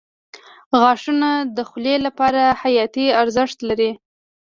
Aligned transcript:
•غاښونه 0.79 1.29
د 1.55 1.57
خولې 1.69 1.95
لپاره 2.05 2.41
حیاتي 2.61 3.05
ارزښت 3.21 3.57
لري. 3.69 3.91